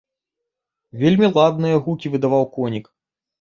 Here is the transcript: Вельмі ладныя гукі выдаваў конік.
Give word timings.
Вельмі 1.01 1.29
ладныя 1.35 1.77
гукі 1.85 2.13
выдаваў 2.15 2.49
конік. 2.57 2.91